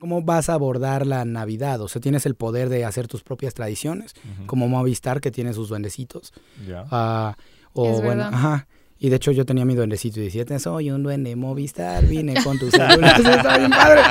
[0.00, 1.80] ¿Cómo vas a abordar la Navidad?
[1.80, 4.46] O sea, tienes el poder de hacer tus propias tradiciones, Ujú.
[4.46, 6.32] como Movistar, que tiene sus duendecitos.
[6.68, 6.84] Ya.
[6.92, 7.36] Ah,
[7.72, 8.28] o Es bueno, verdad.
[8.32, 8.68] ajá.
[9.00, 12.58] Y de hecho yo tenía mi duendecito y decía, soy un duende Movistar, vine con
[12.60, 13.20] tus celular.
[13.20, 14.02] Está bien padre.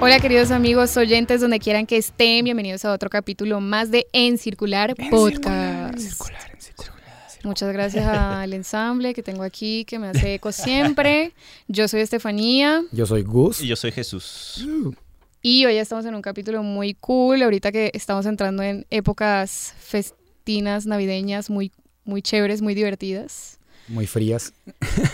[0.00, 4.36] Hola queridos amigos oyentes, donde quieran que estén, bienvenidos a otro capítulo más de En
[4.36, 5.98] Circular Podcast.
[5.98, 6.93] Circular, en circular.
[7.44, 11.32] Muchas gracias al ensamble que tengo aquí, que me hace eco siempre.
[11.68, 13.60] Yo soy Estefanía Yo soy Gus.
[13.60, 14.66] Y yo soy Jesús.
[15.42, 20.86] y hoy estamos en un capítulo muy cool, ahorita que estamos entrando en épocas festinas,
[20.86, 21.70] navideñas, muy,
[22.04, 23.58] muy chéveres, muy divertidas.
[23.86, 24.54] Muy frías.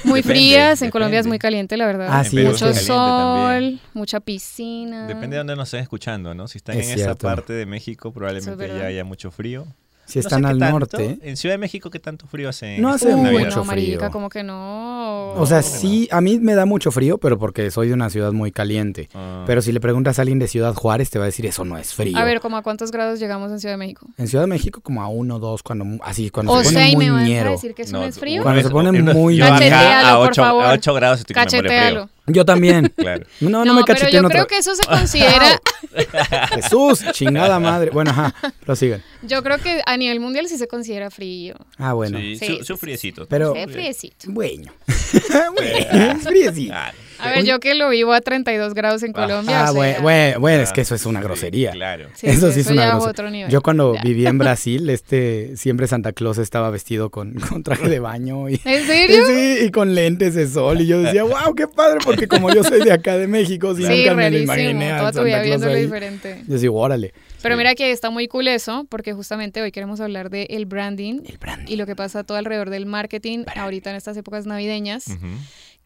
[0.05, 2.07] Muy Depende, frías, en Colombia es muy caliente, la verdad.
[2.09, 3.80] Ah, sí, Mucho sol, también.
[3.95, 5.09] mucha piscina.
[5.09, 6.47] Depende de dónde nos estén escuchando, ¿no?
[6.47, 7.10] Si están Es en cierto.
[7.10, 9.66] esa parte de México, probablemente ya haya mucho frío.
[10.11, 10.79] Si No sé están al tanto.
[10.81, 11.19] norte.
[11.23, 12.79] En Ciudad de México, ¿qué tanto frío hace?
[12.79, 14.11] No hace Uy, mucho no, marica, frío.
[14.11, 15.33] como que no.
[15.35, 17.95] O sea, ¿cómo que sí, a mí me da mucho frío, pero porque soy de
[17.95, 19.09] una ciudad muy caliente.
[19.15, 19.45] Ah.
[19.47, 21.79] Pero si le preguntas a alguien de Ciudad Juárez, te va a decir, eso no
[21.79, 22.19] es frío.
[22.19, 24.07] A ver, ¿como a cuántos grados llegamos en Ciudad de México?
[24.19, 26.91] En Ciudad de México como a uno, dos, cuando así, cuando O se sea, pone
[26.91, 28.43] y muy me vas a decir que eso no, es frío.
[28.43, 30.65] Cuando se pone muy Cachetealo, a por 8, favor.
[30.65, 32.09] a 8 grados estoy que me frío.
[32.33, 32.93] Yo también.
[33.01, 33.25] Claro.
[33.41, 35.59] No, no, No, me pero yo otra creo que eso se considera,
[36.55, 37.91] Jesús, chingada madre.
[37.91, 39.03] Bueno, ajá, prosigan.
[39.23, 41.55] yo creo que a nivel mundial sí se considera frío.
[41.79, 42.19] Ah, bueno.
[42.19, 43.27] Sí, Sí, su, su friecito.
[43.27, 44.27] Pero- Sí, friecito.
[44.29, 44.73] Bueno.
[45.57, 46.73] bueno, es friecito.
[46.73, 46.99] Claro.
[47.23, 49.13] A ver, yo que lo vivo a 32 grados en Ah.
[49.26, 49.66] Colombia.
[49.66, 51.71] Ah, o bueno, sea, bueno, bueno, es Ah, que eso es una sí, grosería.
[51.73, 52.09] claro.
[52.15, 53.10] sí, eso sí es una grosería.
[53.10, 53.51] otro nivel.
[53.51, 54.02] Yo cuando Ya.
[54.02, 58.60] vivía en Brasil, este, siempre Santa Claus estaba vestido con, con traje de baño y,
[58.65, 59.27] ¿En serio?
[59.27, 60.80] sí, y con lentes de sol.
[60.80, 63.84] Y yo decía, wow, qué padre, porque como yo soy de acá de México, si
[63.84, 65.82] Sí, nunca me lo imaginé a Toda tu Santa vida Claus viéndolo ahí.
[65.82, 66.43] diferente.
[66.47, 67.12] Yo digo, órale.
[67.43, 67.59] Pero Sí.
[67.59, 71.38] mira que está muy cool eso, porque justamente hoy queremos hablar de el branding El
[71.38, 71.72] branding.
[71.72, 75.06] y lo que pasa todo alrededor del marketing ahorita en estas épocas navideñas.
[75.09, 75.27] Ujú.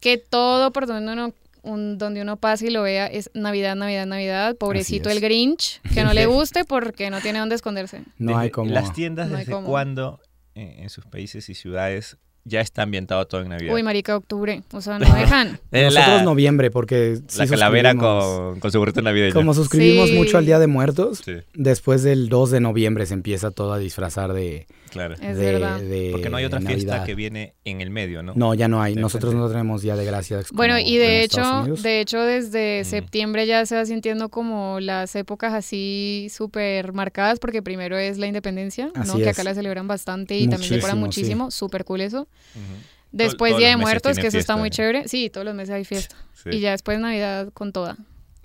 [0.05, 4.05] Que todo por donde uno, un- donde uno pase y lo vea es Navidad, Navidad,
[4.07, 4.55] Navidad.
[4.57, 8.03] Pobrecito el Grinch, que no le guste porque no tiene dónde esconderse.
[8.19, 8.71] No hay como...
[8.71, 10.21] Las tiendas, No ¿desde cuándo
[10.55, 13.75] eh, en sus países y ciudades ya está ambientado todo en Navidad?
[13.75, 14.63] Uy, marica, octubre.
[14.73, 15.59] O sea, no dejan.
[15.71, 19.35] Nosotros la, noviembre, porque sí la calavera con, con su gorrito navideño.
[19.35, 20.17] Como suscribimos Sí.
[20.17, 23.79] mucho al Día de Muertos, Sí, después del 2 de noviembre se empieza todo a
[23.79, 24.67] disfrazar de...
[24.91, 25.15] claro.
[25.15, 25.81] Es de- verdad.
[25.81, 27.07] de Porque no hay otra fiesta Navidad.
[27.07, 28.33] que viene en el medio, ¿no?
[28.37, 28.95] No, ya no hay.
[28.95, 30.49] De Nosotros no tenemos Día de Gracias.
[30.53, 31.43] Bueno, y de hecho,
[31.83, 32.85] de hecho desde Mm.
[32.85, 38.27] septiembre ya se va sintiendo como las épocas así súper marcadas, porque primero es la
[38.27, 39.17] independencia, ¿no?
[39.17, 39.29] Que es.
[39.29, 42.29] acá la celebran bastante y también decoran Muchísimo, muchísimo, súper cool eso.
[42.55, 42.63] Ujú.
[43.13, 44.71] Después todos Día de Muertos, que eso está fiesta, muy ¿eh?
[44.71, 45.09] chévere.
[45.09, 46.17] Sí, todos los meses hay fiesta.
[46.43, 46.51] Sí.
[46.53, 47.97] Y ya después Navidad con toda.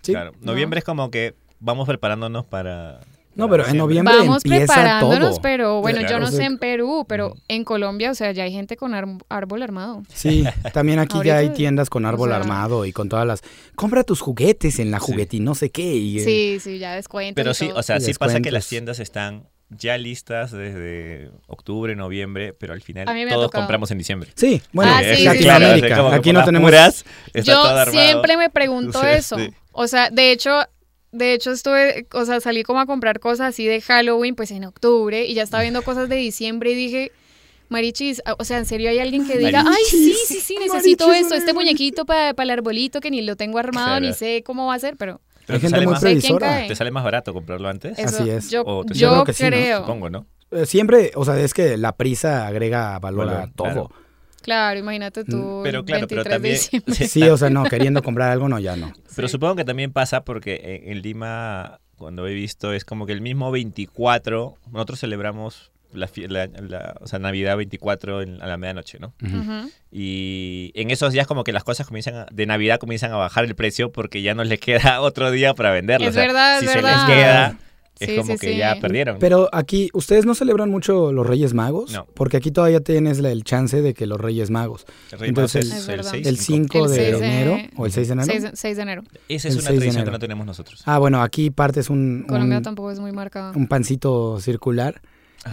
[0.04, 0.12] Sí.
[0.14, 0.34] Claro.
[0.42, 3.00] Noviembre es como que vamos preparándonos para.
[3.36, 5.42] No, pero en noviembre Vamos empieza preparándonos, todo.
[5.42, 6.26] pero bueno, yo Claro.
[6.26, 9.64] no sé en Perú, pero en Colombia, o sea, ya hay gente con ar- árbol
[9.64, 10.04] armado.
[10.14, 13.42] Sí, también aquí ya hay tiendas con árbol sea- armado y con todas las...
[13.76, 15.06] Compra tus juguetes en la Sí.
[15.06, 15.96] juguetín, no sé qué.
[15.96, 17.36] Y, eh, Sí, sí, ya descuentos.
[17.36, 17.80] Pero y sí, todo.
[17.80, 22.82] o sea, sí pasa que las tiendas están ya listas desde octubre, noviembre, pero al
[22.82, 24.32] final todos compramos en diciembre.
[24.36, 25.26] Sí, bueno, Ah, es sí, sí, sí.
[25.46, 25.88] Latinoamérica.
[25.88, 26.70] Claro, Aquí no tenemos...
[26.70, 27.06] puras,
[27.44, 29.38] Yo siempre me pregunto eso.
[29.38, 29.52] sí.
[29.72, 30.52] O sea, de hecho,
[31.12, 34.66] de hecho estuve, o sea, salí como a comprar cosas así de Halloween, pues en
[34.66, 37.12] octubre, y ya estaba viendo cosas de diciembre y dije,
[37.70, 41.26] Marichis, o sea, en serio hay alguien que diga, ay, sí, sí, sí, necesito Marichis,
[41.26, 41.54] esto, este Marichis".
[41.54, 44.98] muñequito para el arbolito que ni lo tengo armado, ni sé cómo va a ser,
[44.98, 46.68] pero Pero Hay te gente sale muy más-.
[46.68, 47.98] ¿Te sale más barato comprarlo antes?
[47.98, 48.52] Eso, Así es.
[48.52, 49.46] Yo, O te- yo Yo creo que sí.
[49.78, 50.28] Supongo, ¿no?
[50.52, 53.66] Eh, Siempre, o sea, es que la prisa agrega valor a todo.
[53.66, 53.92] claro.
[54.42, 56.58] Claro, imagínate tú, Mm, Pero claro, 23 pero también...
[56.88, 56.94] de.
[57.08, 58.94] Sí, o sea, no, queriendo comprar algo, no, ya no.
[59.16, 59.32] Pero Sí.
[59.34, 63.22] supongo que también pasa porque en, en Lima, cuando he visto, es como que el
[63.22, 69.00] mismo 24, nosotros celebramos la, la- la- o sea, Navidad 24 en- a la medianoche,
[69.00, 69.14] ¿no?
[69.24, 69.38] Ujú.
[69.38, 69.70] Ujú.
[69.92, 73.46] Y en esos días como que las cosas comienzan a- de Navidad comienzan a bajar
[73.46, 74.70] el precio porque ya no les queda
[75.02, 76.06] otro día para venderlo.
[76.08, 77.08] Es o sea, verdad, es si se verdad.
[77.08, 77.58] les queda,
[78.00, 78.58] es Sí, como sí, que sí.
[78.58, 79.20] ya perdieron.
[79.20, 81.92] Pero aquí, ¿ustedes no celebran mucho los Reyes Magos?
[81.92, 82.06] No.
[82.14, 85.66] Porque aquí todavía tienes la- el chance de que los Reyes Magos, El Rey entonces
[85.68, 86.12] Magos Es es el verdad.
[86.12, 88.28] 6, el 5 El de de- enero o el 6 de enero.
[88.32, 89.04] 6, de- 6 de enero.
[89.04, 90.12] Esa es el 6 una de tradición que enero.
[90.14, 90.82] no tenemos nosotros.
[90.86, 93.52] Ah, bueno, aquí partes un, Colombia un, tampoco es muy marcado.
[93.56, 95.02] un pancito circular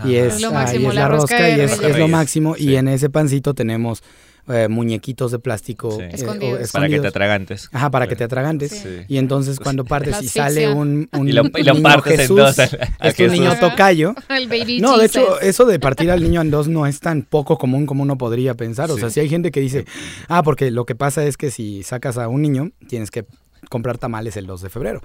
[0.05, 2.55] Y es, Es lo ah, máximo, y es la la rosca y es, lo máximo.
[2.57, 2.65] sí.
[2.71, 4.03] Y en ese pancito tenemos
[4.49, 6.03] eh, muñequitos de plástico Sí.
[6.03, 6.71] eh, o Escondidos.
[6.71, 7.69] para que te atragantes.
[7.73, 8.71] Ajá, para que te atragantes.
[8.73, 8.89] Sí.
[9.09, 12.37] Y entonces cuando partes y sale un, un Y lo, y lo niño partes en
[12.37, 12.59] dos.
[12.61, 14.15] al- al es un niño tocayo.
[14.29, 17.23] El baby No, de hecho, eso de partir al niño en dos no es tan
[17.23, 18.89] poco común como uno podría pensar.
[18.91, 19.01] O Sí.
[19.01, 19.85] sea, si hay gente que dice,
[20.29, 23.25] ah, porque lo que pasa es que si sacas a un niño, tienes que
[23.69, 25.03] comprar tamales el 2 de febrero.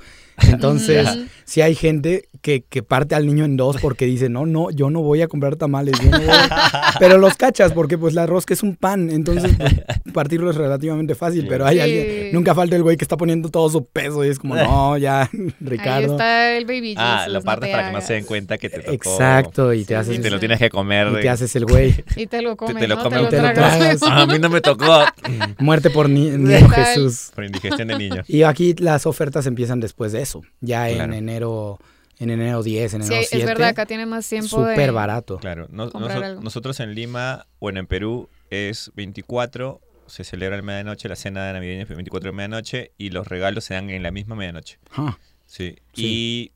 [0.50, 1.08] Entonces,
[1.46, 4.90] si hay gente que, que parte al niño en dos porque dice, no, no, yo
[4.90, 6.00] no voy a comprar tamales.
[6.02, 6.96] yo no voy a-".
[7.00, 9.74] Pero los cachas porque pues la rosca es un pan, entonces pues,
[10.14, 11.82] partirlo es relativamente fácil, pero hay Sí.
[11.82, 14.98] alguien, nunca falta el güey que está poniendo todo su peso y es como, no,
[14.98, 16.14] ya, Ahí Ricardo.
[16.14, 18.70] está el baby Ah, lo no partes te para que no se den cuenta que
[18.70, 18.92] te tocó.
[18.94, 21.08] Exacto, y te Sí, haces, Y te lo tienes que comer.
[21.20, 21.94] y te haces el güey.
[22.16, 23.04] Y te lo comes, te lo ¿no?
[23.04, 23.78] comes, te lo tragas.
[23.78, 24.00] tragas.
[24.04, 25.04] Ah, a mí no me tocó.
[25.60, 26.86] Muerte por ni- niño Total.
[26.86, 27.32] Jesús.
[27.36, 28.24] Por indigestión de niño.
[28.28, 31.80] Y aquí las ofertas empiezan después de eso, ya en enero,
[32.22, 33.46] en enero 10, en Sí, enero es 7.
[33.46, 34.74] verdad, acá tienes más tiempo de...
[34.76, 35.38] Súper barato.
[35.40, 41.10] Claro, no- noso- nosotros en Lima, bueno, en Perú es 24, se celebra el medianoche,
[41.10, 44.12] la cena de navideña es 24 de medianoche y los regalos se dan en la
[44.12, 44.78] misma medianoche.
[44.96, 45.76] Ah, Sí.
[45.94, 46.06] Sí.
[46.06, 46.52] Y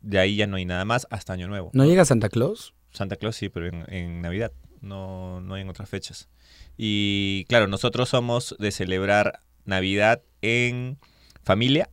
[0.00, 1.70] de ahí ya no hay nada más hasta Año Nuevo.
[1.74, 2.74] ¿No llega Santa Claus?
[2.92, 4.50] Santa Claus sí, pero en, en Navidad,
[4.80, 6.28] no, no en otras fechas.
[6.76, 10.98] Y claro, nosotros somos de celebrar Navidad en
[11.44, 11.88] familia,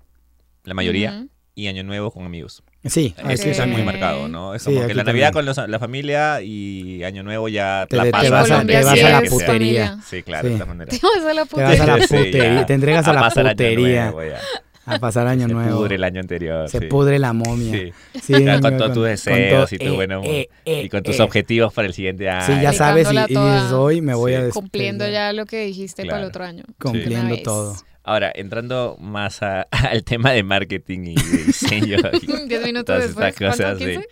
[0.64, 2.64] la mayoría, y Año Nuevo con amigos.
[2.90, 4.56] Sí, Eso aquí está muy marcado, ¿no?
[4.56, 5.54] Es Sí, como que la Navidad también.
[5.56, 8.86] con los- la familia y Año Nuevo ya Te- la te vas a- te vas
[9.04, 9.98] a la putería.
[10.08, 10.48] Sí, claro, Sí.
[10.50, 10.90] de esta manera.
[10.92, 12.08] Te vas a la Te vas a la putería.
[12.08, 14.40] Sí, putería, te entregas a, la pasar Año putería, Nuevo, ya.
[14.86, 15.78] a pasar año Se nuevo.
[15.80, 16.70] pudre el año anterior.
[16.70, 16.86] Se sí.
[16.86, 17.72] pudre la momia.
[17.74, 17.92] Sí.
[18.22, 20.26] Sí, Ya, con todos tus con deseos todo- y tu buen humor.
[20.34, 21.24] eh, eh, Y con tus eh.
[21.24, 22.46] objetivos para el siguiente año.
[22.46, 24.38] Sí, ya sabes, y, y dices, hoy me voy Sí.
[24.38, 25.32] a Cumpliendo despedar".
[25.32, 26.28] ya lo que dijiste para el Claro.
[26.30, 26.64] otro año.
[26.80, 27.76] Cumpliendo todo.
[28.08, 31.98] Ahora, entrando más a- al tema de marketing y de diseño.
[32.22, 33.28] y Diez minutos todas después.
[33.34, 34.08] estas cosas de- 15?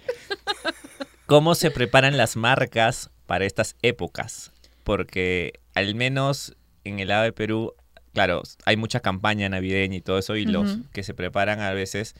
[1.27, 4.51] ¿Cómo se preparan las marcas para estas épocas?
[4.83, 7.73] Porque al menos en el lado de Perú,
[8.13, 12.15] claro, hay mucha campaña navideña y todo eso, y los que se preparan a veces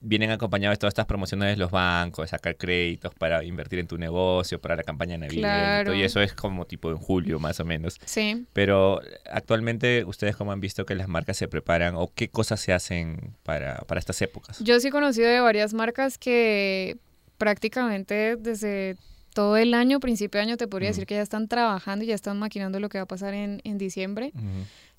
[0.00, 3.88] vienen acompañados de todas estas promociones de los bancos, de sacar créditos para invertir en
[3.88, 5.94] tu negocio, para la campaña todo, Claro.
[5.94, 7.98] Y eso es como tipo en julio más o menos.
[8.04, 8.46] Sí.
[8.52, 9.00] Pero
[9.30, 13.34] actualmente, ¿ustedes cómo han visto que las marcas se preparan o qué cosas se hacen
[13.42, 14.58] para, para estas épocas?
[14.60, 16.96] Yo sí he conocido de varias marcas que
[17.38, 18.96] prácticamente desde
[19.34, 22.14] todo el año, principio de año, te podría decir que ya están trabajando y ya
[22.14, 24.32] están maquinando lo que va a pasar en, en diciembre.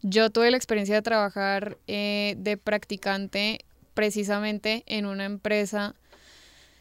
[0.01, 3.65] Yo tuve la experiencia de trabajar eh, de practicante
[3.99, 5.93] precisamente en una empresa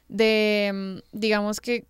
[0.09, 1.85] de, mm, digamos que,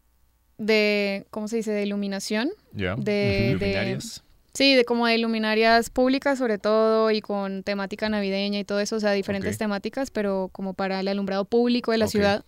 [0.56, 2.50] de, ¿cómo se dice?, de iluminación.
[2.72, 2.96] ¿Ya?
[2.96, 4.22] De- de- Luminarias.
[4.54, 8.96] Sí, de como de luminarias públicas sobre todo y con temática navideña y todo eso,
[8.96, 12.44] o sea, diferentes temáticas, pero como para el alumbrado público de la ciudad.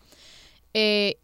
[0.74, 1.18] Eh,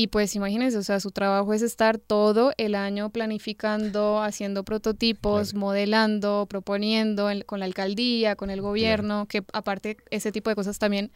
[0.00, 5.50] y pues imagínense, o sea, su trabajo es estar todo el año planificando, haciendo prototipos,
[5.50, 5.58] Claro.
[5.66, 10.78] modelando, proponiendo en- con la alcaldía, con el gobierno, que aparte ese tipo de cosas
[10.78, 11.10] también,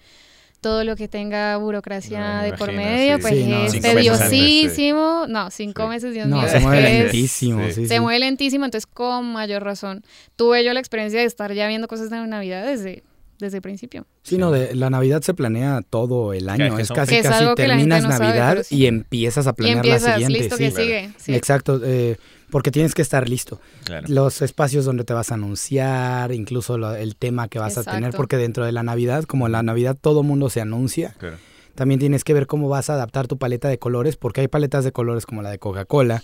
[0.61, 3.23] todo lo que tenga burocracia No, de por medio, sí.
[3.23, 3.81] pues Sí, no, es meses sí.
[3.81, 5.26] tediosísimo.
[5.28, 6.49] No, cinco meses, Dios No, mío.
[6.49, 7.64] se mueve es- lentísimo.
[7.67, 7.73] sí.
[7.73, 10.02] sí, se mueve lentísimo, entonces con mayor razón.
[10.37, 13.02] Tuve yo la experiencia de estar ya viendo cosas de Navidad desde,
[13.42, 14.06] desde el principio.
[14.22, 16.78] Sí, no, de, la Navidad se planea todo el año.
[16.78, 18.76] es casi, es casi la terminas no Navidad sí.
[18.76, 20.38] y empiezas a Y planear la empiezas, siguiente.
[20.38, 20.62] listo, sí.
[20.64, 20.84] que Claro.
[20.86, 21.10] sigue.
[21.18, 21.34] Sí.
[21.34, 22.16] Exacto, eh,
[22.50, 23.60] porque tienes que estar listo.
[23.84, 24.06] Claro.
[24.08, 28.12] Los espacios donde te vas a anunciar, incluso lo- el tema que vas a tener,
[28.12, 31.36] porque dentro de la Navidad, como en la Navidad todo mundo se anuncia, Claro.
[31.74, 34.84] También tienes que ver cómo vas a adaptar tu paleta de colores, porque hay paletas
[34.84, 36.22] de colores como la de Coca-Cola,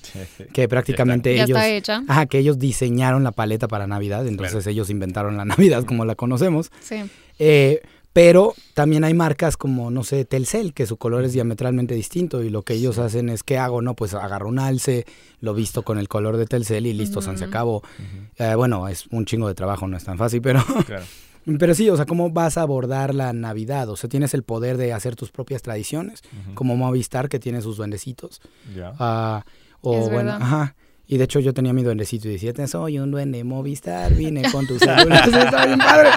[0.53, 1.57] que prácticamente Ya ellos...
[1.59, 2.03] está hecha.
[2.09, 6.15] Ajá, que ellos diseñaron la paleta para Navidad, entonces ellos inventaron la Navidad como la
[6.15, 6.71] conocemos.
[6.81, 6.97] Sí.
[7.39, 7.81] Eh,
[8.15, 12.51] pero también hay marcas como, no sé, Telcel, que su color es diametralmente distinto y
[12.51, 13.81] lo que ellos hacen es, ¿qué hago?
[13.81, 15.05] No, pues agarro un alce,
[15.41, 17.51] lo visto con el color de Telcel y listo, san, se Ujú.
[17.51, 17.83] acabó.
[18.39, 21.05] Eh, bueno, es un chingo de trabajo, no es tan fácil, pero, Claro.
[21.59, 23.89] pero sí, o sea, ¿cómo vas a abordar la Navidad?
[23.89, 26.23] O sea, tienes el poder de hacer tus propias tradiciones,
[26.55, 28.41] como Movistar, que tiene sus duendecitos.
[28.77, 28.93] Ya.
[28.99, 29.45] Ah,
[29.81, 30.43] o Es bueno, verdad.
[30.43, 30.77] ajá.
[31.11, 34.67] Y de hecho yo tenía mi duendecito y decía, soy un duende Movistar, vine con
[34.67, 35.27] tus celular.
[35.29, 36.11] Está bien padre.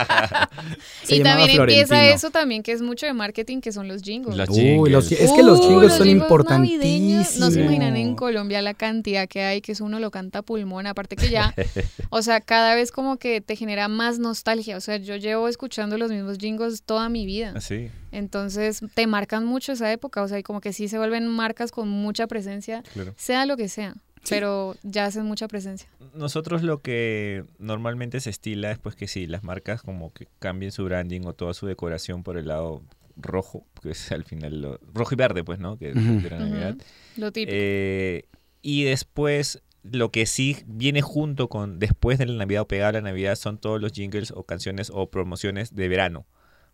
[1.03, 4.35] Se y también empieza eso también, que es mucho de marketing, que son los jingles.
[4.35, 7.37] Los Uy, los- es que los Uh, jingles son navideños, importantísimos.
[7.39, 10.41] No se imaginan en Colombia la cantidad que hay, que eso uno lo canta a
[10.41, 10.85] pulmón.
[10.87, 11.55] Aparte que ya,
[12.09, 14.75] o sea, cada vez como que te genera más nostalgia.
[14.75, 17.53] O sea, yo llevo escuchando los mismos jingles toda mi vida.
[17.55, 17.89] Así.
[18.11, 20.21] Entonces te marcan mucho esa época.
[20.21, 23.13] O sea, y como que sí se vuelven marcas con mucha presencia, Claro.
[23.17, 23.95] sea lo que sea.
[24.23, 24.29] Sí.
[24.35, 25.89] Pero ya hacen mucha presencia.
[26.13, 30.71] Nosotros lo que normalmente se estila es pues que sí, las marcas como que cambien
[30.71, 32.81] su branding o toda su decoración por el lado
[33.17, 35.77] rojo, que es al final lo, rojo y verde pues, ¿no?
[35.77, 36.21] Que es Ujú.
[36.21, 36.75] de la Navidad.
[36.75, 36.83] Ujú.
[37.17, 37.51] Lo típico.
[37.59, 38.25] Eh,
[38.61, 42.93] y después lo que sí viene junto con después de la Navidad o pegado a
[42.93, 46.27] la Navidad son todos los jingles o canciones o promociones de verano.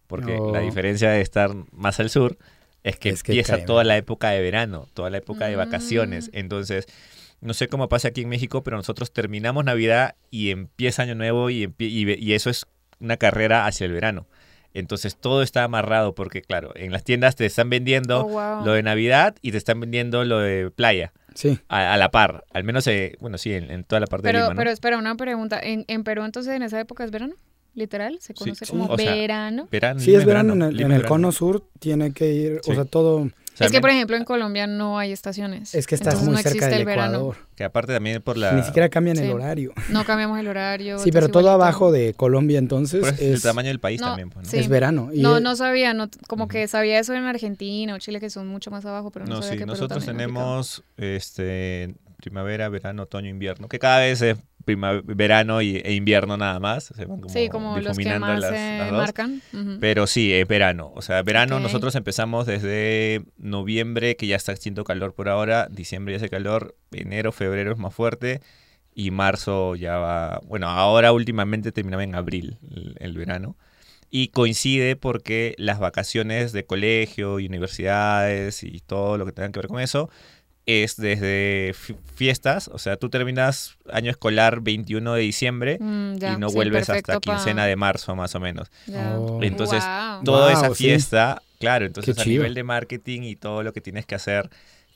[0.08, 0.51] Porque Oh.
[0.51, 2.38] la diferencia de estar más al sur
[2.84, 5.56] es que Es que empieza cae, toda la época de verano, toda la época de
[5.56, 5.60] Mm.
[5.60, 6.30] vacaciones.
[6.34, 6.86] Entonces,
[7.41, 11.50] no sé cómo pasa aquí en México, pero nosotros terminamos Navidad y empieza Año Nuevo
[11.50, 12.65] y, y, ve- y eso es
[13.00, 14.25] una carrera hacia el verano.
[14.74, 18.65] Entonces todo está amarrado porque, claro, en las tiendas te están vendiendo Oh, wow.
[18.65, 21.58] lo de Navidad y te están vendiendo lo de playa Sí.
[21.70, 22.44] a, a la par.
[22.53, 24.58] Al menos, eh, bueno, sí, en, en toda la parte de Pero, Lima, ¿no?
[24.58, 25.60] pero espera, una pregunta.
[25.60, 27.36] ¿En, en Perú entonces en esa época es verano?
[27.75, 28.17] ¿Literal?
[28.20, 28.72] ¿Se Sí, conoce sí.
[28.72, 29.67] como O sea, verano?
[29.72, 31.08] Verano, Sí, es verano, en el, en el verano.
[31.08, 32.72] cono sur tiene que ir, Sí.
[32.72, 35.74] o sea, todo, sea, es que, por ejemplo, en Colombia no hay estaciones.
[35.76, 37.18] es que estás Entonces muy no cerca del el verano.
[37.18, 37.38] Ecuador.
[37.56, 38.52] que aparte también por la...
[38.54, 39.74] Ni siquiera cambian el horario.
[39.90, 41.00] No cambiamos el horario.
[41.00, 41.64] Sí, es pero todo igualito.
[41.64, 44.52] abajo de Colombia entonces por el es, tamaño del país No, también, pues, ¿no?
[44.52, 44.58] sí.
[44.60, 45.10] es verano.
[45.14, 48.30] Y No, es- no sabía, no, como que sabía eso en Argentina o Chile que
[48.30, 53.04] son mucho más abajo, pero no, No, sabía sí, que nosotros tenemos este primavera, verano,
[53.04, 54.38] otoño, invierno, que cada vez es
[54.75, 56.86] verano y, e invierno nada más.
[56.95, 58.97] Se van como Sí, como los que más las- se las dos.
[59.00, 59.41] marcan.
[59.53, 59.77] Ujú.
[59.79, 60.91] Pero sí, es verano.
[60.95, 61.62] O sea, verano Ok.
[61.62, 66.75] nosotros empezamos desde noviembre, que ya está haciendo calor por ahora, diciembre ya hace calor,
[66.91, 68.41] enero, febrero es más fuerte
[68.93, 70.41] y marzo ya va...
[70.45, 73.55] Bueno, ahora últimamente terminaba en abril el, el verano.
[74.09, 79.59] Y coincide porque las vacaciones de colegio y universidades y todo lo que tenga que
[79.59, 80.09] ver con eso
[80.67, 86.33] es desde fi- fiestas, o sea, tú terminas año escolar 21 de diciembre Mm, ya,
[86.33, 88.69] y no sí, vuelves perfecto hasta pa- quincena de marzo más o menos.
[88.93, 89.39] Oh.
[89.41, 89.83] Entonces.
[90.25, 90.83] Toda Wow, esa sí.
[90.83, 94.50] fiesta, claro, entonces a nivel de marketing y todo lo que tienes que hacer,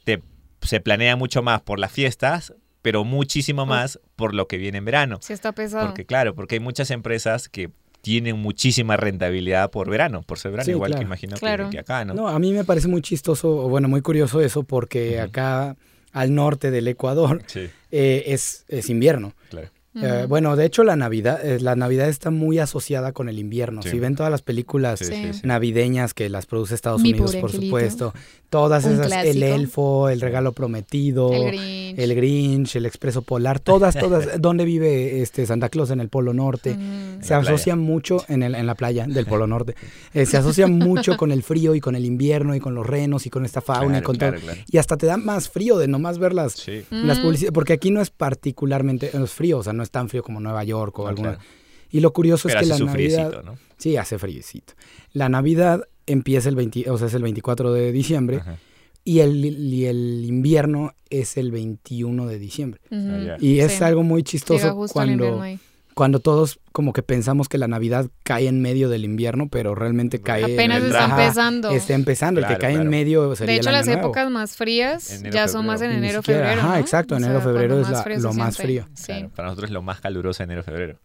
[0.04, 0.22] te,
[0.62, 3.70] se planea mucho más por las fiestas, pero muchísimo Uf.
[3.70, 5.20] más por lo que viene en verano.
[5.22, 5.86] Sí está pesado.
[5.88, 7.70] Porque claro, porque hay muchas empresas que
[8.02, 11.00] tienen muchísima rentabilidad por verano, por ser verano, Sí, igual claro.
[11.02, 11.70] que imagino que- Claro.
[11.70, 12.14] que, acá, ¿no?
[12.14, 15.76] No, a mí me parece muy chistoso, o bueno, muy curioso eso, porque acá
[16.12, 19.34] al norte del Ecuador Sí, eh, es, es invierno.
[19.50, 19.70] claro.
[19.94, 23.82] Eh, bueno, de hecho la Navidad, eh, la Navidad está muy asociada con el invierno.
[23.82, 23.90] Sí.
[23.90, 25.14] Si ven todas las películas Sí, Sí.
[25.14, 25.42] sí, sí.
[25.44, 27.66] navideñas que las produce Estados Mi Unidos, por angelito.
[27.68, 28.14] supuesto,
[28.50, 29.46] todas Un esas, el clásico.
[29.46, 32.00] elfo, el regalo prometido, El Grinch.
[32.00, 36.34] el Grinch, el expreso polar, todas, todas, ¿dónde vive este Santa Claus en el Polo
[36.34, 36.76] Norte?
[36.76, 37.22] Mm.
[37.22, 39.76] Se asocia mucho en, el, en la playa del Polo Norte.
[40.14, 43.26] Eh, se asocia mucho con el frío y con el invierno y con los renos
[43.26, 44.46] y con esta fauna y con claro, todo.
[44.46, 44.62] claro.
[44.72, 46.84] Y hasta te da más frío de nomás ver las, Sí.
[46.92, 47.22] las Mm.
[47.24, 50.40] publicidades, porque aquí no es particularmente, es frío, o sea, no es tan frío como
[50.40, 51.30] Nueva York o No, alguna.
[51.36, 51.44] claro.
[51.92, 53.58] Y lo curioso Pero es que hace la Navidad, friecito, ¿no?
[53.78, 54.74] sí, hace friecito.
[55.14, 58.58] La Navidad empieza el 20, o sea, es el 24 de diciembre Ajá.
[59.04, 62.80] y el, y el invierno es el 21 de diciembre.
[62.92, 63.36] Ah.
[63.40, 63.84] Y es Sí.
[63.84, 65.60] algo muy Llega chistoso justo el invierno cuando, ahí.
[65.94, 70.22] Cuando todos como que pensamos que la Navidad cae en medio del invierno, pero realmente
[70.22, 71.72] cae en Apenas el- está Ajá, empezando.
[71.72, 74.02] Está empezando, el que cae en medio sería De hecho, el las nuevo.
[74.02, 76.62] épocas más frías Enero, ya son más en enero, febrero.
[76.62, 76.76] ajá, ¿no?
[76.78, 78.86] exacto, O enero, sea, febrero es la- lo más frío.
[78.94, 79.06] Sí.
[79.08, 80.98] Claro, para nosotros es lo más caluroso enero, febrero.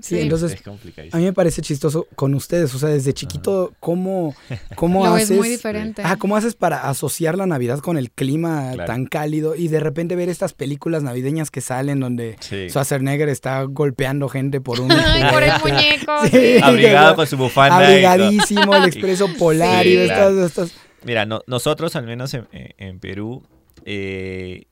[0.00, 0.20] Sí, Sí.
[0.22, 4.34] entonces es a mí me parece chistoso con ustedes, o sea, desde chiquito, ¿cómo,
[4.74, 5.30] cómo Lo haces?
[5.32, 6.00] es muy diferente.
[6.04, 8.86] Ah, ¿cómo haces para asociar la Navidad con el clima Claro.
[8.86, 12.68] tan cálido y de repente ver estas películas navideñas que salen donde Sí.
[12.70, 16.12] Schwarzenegger está golpeando gente por un Ay, por el muñeco.
[16.30, 16.56] Sí.
[16.62, 17.76] Abrigado con su bufanda.
[17.86, 20.46] abrigadísimo, el expreso polar y Sí, estas, claro.
[20.46, 20.72] estas-
[21.04, 23.42] Mira, no- nosotros al menos en, en- en Perú
[23.84, 24.64] eh,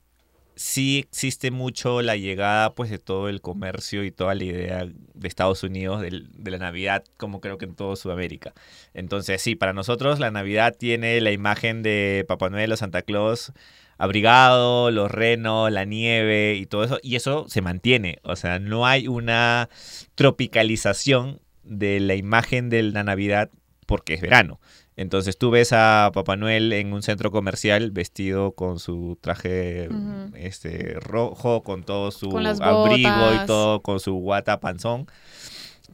[0.55, 5.27] sí existe mucho la llegada pues de todo el comercio y toda la idea de
[5.27, 8.53] Estados Unidos del- de, la Navidad, como creo que en toda Sudamérica.
[8.93, 13.53] Entonces sí, para nosotros la Navidad tiene la imagen de Papá Noel o Santa Claus
[13.97, 18.87] abrigado, los renos, la nieve y todo eso, y eso se mantiene, o sea, no
[18.87, 19.69] hay una
[20.15, 23.51] tropicalización de la imagen de la Navidad
[23.85, 24.59] porque es verano.
[25.01, 29.89] Entonces tú ves a Papá Noel en un centro comercial vestido con su traje
[30.35, 35.07] este rojo, con todo su Con las abrigo y todo, con su guata panzón.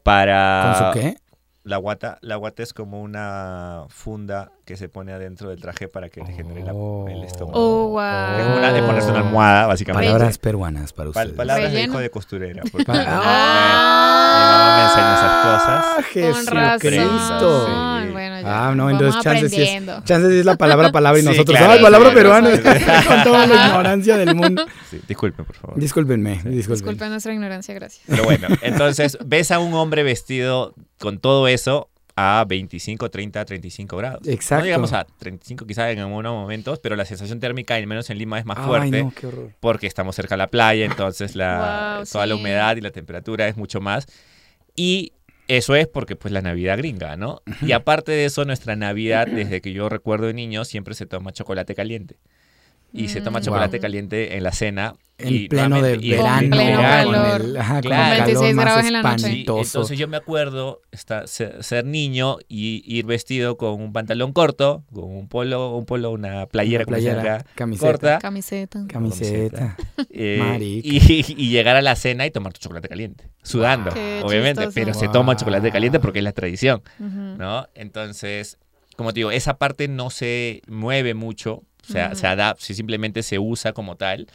[0.03, 1.15] Para ¿Con su qué?
[1.63, 6.07] la guata, la guata es como una funda que se pone adentro del traje para
[6.09, 7.59] que le genere la- el estómago.
[7.59, 8.37] Oh, wow.
[8.39, 10.07] Es como una de ponerse una almohada, básicamente.
[10.07, 11.31] Palabras peruanas para ustedes.
[11.33, 12.63] palabras de hijo de costurera.
[12.71, 16.45] porque Pa- mi Ah, mamá me enseña esas cosas.
[16.47, 16.79] Con razón.
[16.81, 17.65] Jesucristo.
[17.65, 18.06] Sí.
[18.41, 18.67] Bueno, ya.
[18.70, 20.01] Ah, no, vamos entonces chance sí es, aprendiendo.
[20.06, 22.50] chance sí es la palabra palabra y Sí, nosotros, claro, ay, palabra sí, peruana,
[23.08, 24.65] con toda la ignorancia del mundo.
[24.89, 25.79] Sí, disculpen, por favor.
[25.79, 26.74] Discúlpenme, discúlpenme.
[26.75, 28.03] Disculpen nuestra ignorancia, gracias.
[28.08, 31.89] Pero bueno, entonces ves a un hombre vestido con todo eso
[32.20, 34.27] a 25, 30, 35 grados.
[34.27, 34.62] Exacto.
[34.62, 38.17] No llegamos a 35 quizás en algunos momentos, pero la sensación térmica, al menos en
[38.17, 39.51] Lima, es más Ay, fuerte no, qué horror.
[39.60, 42.39] porque estamos cerca de la playa, entonces la, Wow, toda la sí.
[42.41, 44.08] humedad y la temperatura es mucho más.
[44.75, 45.13] Y
[45.47, 47.41] eso es porque pues la Navidad gringa, ¿no?
[47.61, 51.31] Y aparte de eso, nuestra Navidad, desde que yo recuerdo de niño, siempre se toma
[51.31, 52.17] chocolate caliente.
[52.94, 53.44] Y se toma Mm.
[53.44, 53.82] chocolate Wow.
[53.82, 54.94] caliente en la cena.
[55.20, 57.12] En y pleno de nuevamente- y en verano, pleno verano.
[57.12, 57.41] calor.
[57.41, 58.03] con el, ajá, con Claro.
[58.03, 59.27] el calor 26 más grados en la noche.
[59.32, 64.32] Sí, entonces yo me acuerdo estar, ser, ser niño y ir vestido con un pantalón
[64.32, 67.88] corto, con un polo, un polo, una playera, Una playera, acá, camiseta.
[67.88, 68.86] corta, Camiseta.
[68.88, 69.75] Camiseta.
[70.12, 73.89] eh, y, y llegar a la cena y tomar tu chocolate caliente, sudando,
[74.24, 74.72] obviamente, chistoso.
[74.75, 76.84] pero se toma chocolate caliente porque es la tradición.
[77.00, 77.67] ¿no?
[77.74, 78.60] Entonces,
[78.96, 83.39] como te digo, esa parte no se mueve mucho, o sea, se adapta, simplemente se
[83.39, 84.27] usa como tal,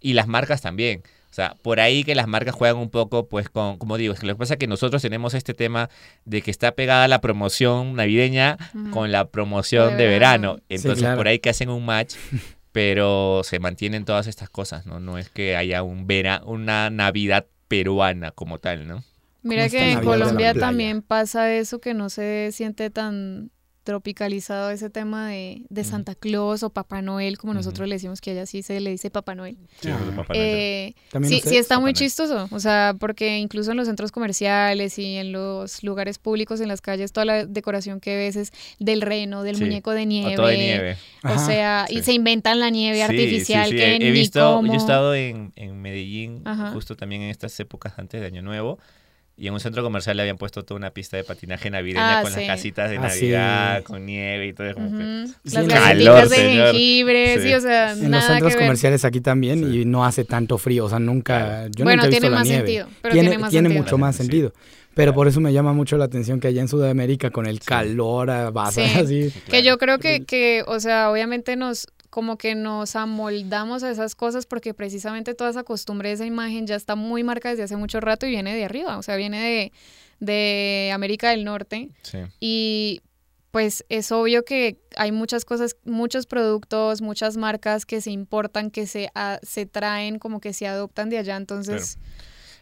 [0.00, 1.02] y las marcas también.
[1.30, 4.20] O sea, por ahí que las marcas juegan un poco, pues, con, como digo, es
[4.20, 5.90] que lo que pasa es que nosotros tenemos este tema
[6.24, 8.56] de que está pegada la promoción navideña
[8.92, 10.58] con la promoción de, verano.
[10.68, 12.14] Entonces, por ahí que hacen un match,
[12.72, 15.00] pero se mantienen todas estas cosas, ¿no?
[15.00, 19.04] No es que haya un vera, una Navidad peruana como tal, ¿no?
[19.42, 23.50] Mira que en Colombia también pasa eso que no se siente tan
[23.88, 28.44] tropicalizado ese tema de, Santa Claus o Papá Noel, como nosotros le decimos que allá
[28.44, 29.56] sí se le dice Papá Noel.
[29.80, 29.88] Sí,
[30.34, 35.32] eh, sí, está muy chistoso, o sea, porque incluso en los centros comerciales y en
[35.32, 39.58] los lugares públicos, en las calles, toda la decoración que ves es del reno, del
[39.58, 40.98] muñeco de nieve.
[41.24, 45.50] O, sea, y se inventan la nieve artificial que he, visto, Yo he estado en,
[45.80, 48.78] Medellín, justo también en estas épocas antes de Año Nuevo,
[49.38, 52.22] y en un centro comercial le habían puesto toda una pista de patinaje navideña ah,
[52.22, 54.74] con las casitas de ah, Navidad, con nieve y todo.
[54.74, 57.54] Como que, las calor, de jengibre, sí.
[57.54, 60.98] o sea, En los centros comerciales aquí también y no hace tanto frío, o sea,
[60.98, 61.68] nunca...
[61.68, 62.58] Yo bueno, nunca he visto tiene más nieve.
[62.58, 62.88] sentido.
[63.00, 63.84] Pero tiene, tiene, tiene sentido.
[63.84, 64.52] mucho más sentido.
[64.98, 68.52] Pero por eso me llama mucho la atención que allá en Sudamérica, con el calor,
[68.52, 69.32] vas así.
[69.48, 74.16] Que yo creo que, que, o sea, obviamente nos como que nos amoldamos a esas
[74.16, 78.00] cosas porque precisamente toda esa costumbre, esa imagen ya está muy marcada desde hace mucho
[78.00, 79.70] rato y viene de arriba, o sea, viene
[80.18, 81.90] de, América del Norte.
[82.40, 83.00] Y
[83.52, 88.88] pues es obvio que hay muchas cosas, muchos productos, muchas marcas que se importan, que
[88.88, 89.12] se,
[89.42, 91.98] se traen, como que se adoptan de allá, entonces...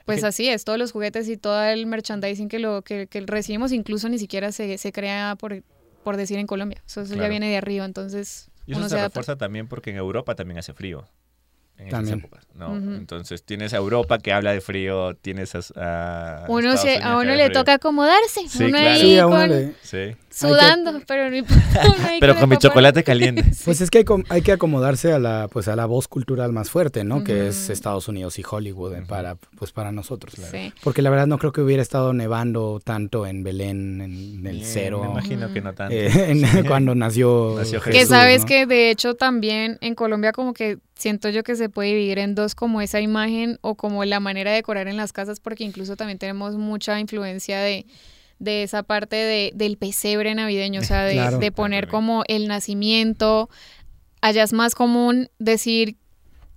[0.06, 4.08] Pues así es, todos los juguetes y todo el merchandising que lo que, recibimos incluso
[4.08, 5.62] ni siquiera se, se crea por,
[6.04, 6.80] por decir en Colombia.
[6.86, 10.58] Eso, ya viene de arriba, entonces y eso se, refuerza también porque en Europa también
[10.58, 11.04] hace frío.
[11.76, 12.20] En también.
[12.20, 12.74] épocas, ¿no?
[12.76, 17.74] Entonces tienes a Europa que habla de frío, tienes a, uno a uno le toca
[17.74, 19.76] acomodarse, sí, uno ahí con,
[20.36, 21.82] sudando, pero no importa.
[22.20, 23.44] pero con mi chocolate caliente.
[23.64, 26.70] Pues es que hay, hay, que acomodarse a la pues a la voz cultural más
[26.70, 27.24] fuerte, ¿no?
[27.24, 30.34] Que es Estados Unidos y Hollywood eh, para pues para nosotros.
[30.84, 35.02] Porque la verdad no creo que hubiera estado nevando tanto en Belén en el cero.
[35.02, 35.94] Me imagino que no tanto.
[35.94, 41.28] Eh, cuando nació, Jesús, Que sabes que de hecho también en Colombia como que siento
[41.28, 44.56] yo que se puede dividir en dos como esa imagen o como la manera de
[44.56, 47.86] decorar en las casas porque incluso también tenemos mucha influencia de,
[48.38, 53.48] de esa parte de, del pesebre navideño, o sea, de, de poner como el nacimiento.
[54.20, 55.96] Allá es más común decir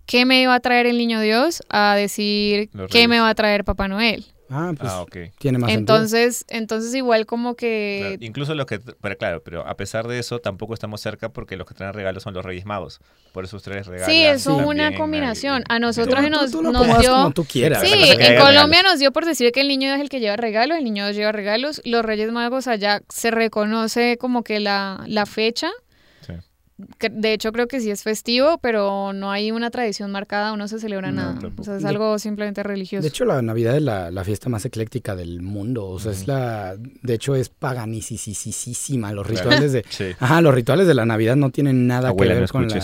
[0.06, 3.64] qué me va a traer el niño Dios a decir qué me va a traer
[3.64, 4.26] Papá Noel.
[4.50, 5.06] Ah, pues ah,
[5.38, 6.60] tiene más entonces, sentido.
[6.60, 8.18] Entonces igual como que...
[8.20, 8.80] incluso los que...
[8.80, 12.24] Pero claro, pero a pesar de eso tampoco estamos cerca porque los que traen regalos
[12.24, 13.00] son los Reyes Magos.
[13.32, 14.10] Por eso ustedes regalan.
[14.10, 15.64] Sí, es una combinación.
[15.70, 17.12] A nosotros nos, tú, nos dio...
[17.14, 17.82] Como tú quieras.
[17.82, 20.78] Sí, en Colombia nos dio por decir que el niño es el que lleva regalos,
[20.78, 21.82] el niño lleva regalos.
[21.86, 25.70] Los Reyes Magos allá se reconoce como que la, la fecha
[27.12, 30.68] de hecho creo que sí es festivo, pero no hay una tradición marcada o no
[30.68, 31.38] se celebra nada.
[31.58, 33.04] O sea, es algo simplemente religioso.
[33.04, 35.88] De hecho, la Navidad es la, fiesta más ecléctica del mundo.
[35.88, 36.76] O sea, es la...
[36.78, 39.12] De hecho, es paganicisísima.
[39.12, 39.86] Los rituales de...
[40.20, 42.80] Ajá, los rituales de la Navidad no tienen nada que ver con la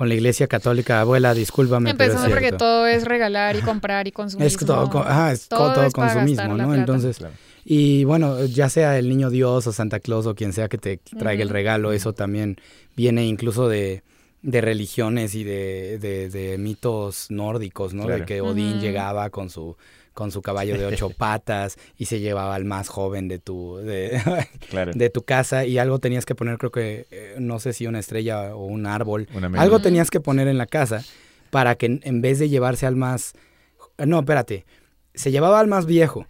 [0.00, 1.02] con la iglesia católica.
[1.02, 1.90] Abuela, discúlpame.
[1.90, 4.46] Empezamos pero porque todo es regalar y comprar y consumir.
[4.46, 6.74] Es todo, es todo, consumismo, ¿no?
[6.74, 7.18] Entonces,
[7.64, 10.98] y bueno, ya sea el niño Dios o Santa Claus o quien sea que te
[11.18, 12.56] traiga el regalo, eso también
[12.96, 14.02] viene incluso de,
[14.42, 18.06] de religiones y de, de, mitos nórdicos, ¿no?
[18.06, 19.76] De que Odín llegaba con su
[20.12, 24.20] con su caballo de ocho patas y se llevaba al más joven de tu de,
[24.94, 28.00] de tu casa y algo tenías que poner creo que eh, no sé si una
[28.00, 31.04] estrella o un árbol algo tenías que poner en la casa
[31.50, 33.34] para que en vez de llevarse al más
[34.04, 34.66] no espérate
[35.14, 36.26] se llevaba al más viejo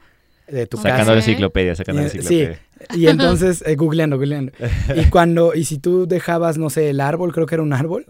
[0.50, 2.60] de tu sacando la enciclopedia, sacando la enciclopedia.
[2.90, 4.52] Sí, y entonces, eh, googleando, googleando.
[4.96, 8.06] Y cuando, y si tú dejabas, no sé, el árbol, creo que era un árbol,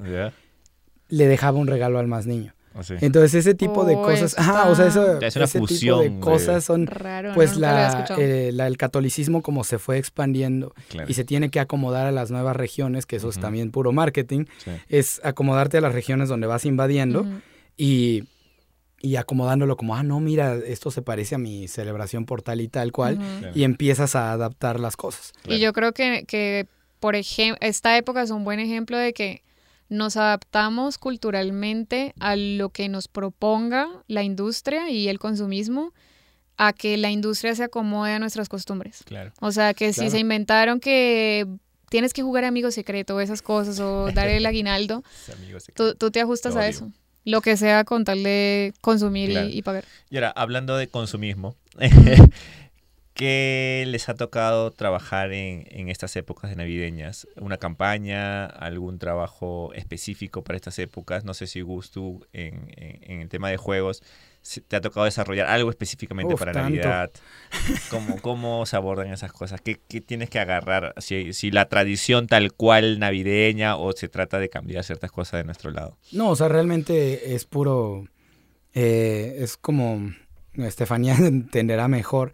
[1.09, 2.55] le dejaba un regalo al más niño.
[2.73, 6.15] Oh, entonces ese tipo de oh, cosas, o sea, eso, es una ese fusión, tipo
[6.15, 6.89] de cosas son,
[7.35, 10.73] pues la, eh, la, el catolicismo como se fue expandiendo
[11.09, 14.45] y se tiene que acomodar a las nuevas regiones, que eso es también puro marketing,
[14.89, 17.27] es acomodarte a las regiones donde vas invadiendo
[17.77, 18.23] y
[19.01, 22.69] y acomodándolo como, ah, no, mira, esto se parece a mi celebración por tal y
[22.69, 23.19] tal cual,
[23.55, 25.33] y empiezas a adaptar las cosas.
[25.47, 26.67] Y yo creo que, que
[27.01, 29.43] por ejemplo, esta época es un buen ejemplo de que
[29.89, 35.93] nos adaptamos culturalmente a lo que nos proponga la industria y el consumismo,
[36.57, 39.03] a que la industria se acomode a nuestras costumbres.
[39.07, 39.33] Claro.
[39.41, 41.47] O sea, que si se inventaron que
[41.89, 45.03] tienes que jugar amigo secreto o esas cosas o dar el aguinaldo,
[45.75, 46.91] tú, tú, te ajustas a eso.
[47.25, 49.85] Lo que sea con tal de consumir y, pagar.
[50.09, 51.55] Y ahora, hablando de consumismo,
[53.21, 57.29] ¿Qué les ha tocado trabajar en, estas épocas de navideñas?
[57.37, 58.47] ¿Una campaña?
[58.47, 61.23] ¿Algún trabajo específico para estas épocas?
[61.23, 64.03] No sé si Gustu en, en, el tema de juegos
[64.67, 67.11] te ha tocado desarrollar algo específicamente para Navidad.
[67.91, 69.61] ¿Cómo, ¿Cómo se abordan esas cosas?
[69.61, 70.95] ¿Qué, qué tienes que agarrar?
[70.99, 75.45] Si, si, la tradición tal cual navideña o se trata de cambiar ciertas cosas de
[75.45, 75.97] nuestro lado.
[76.13, 78.07] No, o sea, realmente es puro...
[78.75, 80.13] Eh, es como...
[80.55, 82.33] Estefanía entenderá mejor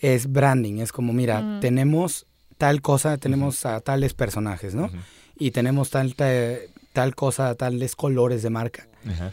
[0.00, 2.26] es branding, es como, mira, tenemos
[2.58, 4.90] tal cosa, tenemos a tales personajes, ¿no?
[5.38, 8.86] Y tenemos tal, tal, cosa, tales colores de marca.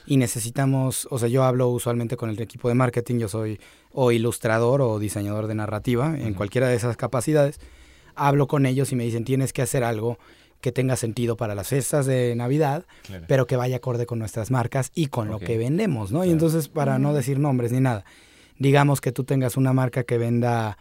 [0.05, 3.59] Y necesitamos, o sea, yo hablo usualmente con el equipo de marketing, yo soy
[3.91, 7.59] o ilustrador o diseñador de narrativa, en cualquiera de esas capacidades.
[8.15, 10.17] Hablo con ellos y me dicen, tienes que hacer algo
[10.61, 12.85] que tenga sentido para las fiestas de Navidad,
[13.27, 16.25] pero que vaya acorde con nuestras marcas y con lo que vendemos, ¿no?
[16.25, 18.05] Y entonces, para no decir nombres ni nada,
[18.57, 20.77] digamos que tú tengas una marca que venda,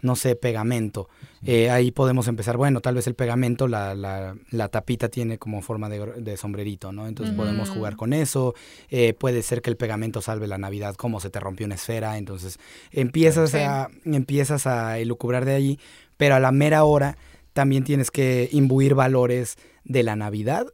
[0.00, 1.08] no sé, pegamento.
[1.44, 5.62] Eh, ahí podemos empezar, bueno, tal vez el pegamento, la, la, la tapita tiene como
[5.62, 7.06] forma de, sombrerito, ¿no?
[7.06, 8.54] Entonces podemos jugar con eso.
[8.90, 12.18] Eh, puede ser que el pegamento salve la Navidad, como se te rompió una esfera.
[12.18, 12.58] Entonces
[12.90, 15.78] empiezas, a, empiezas a elucubrar de allí,
[16.16, 17.16] pero a la mera hora
[17.58, 20.68] también tienes que imbuir valores de la Navidad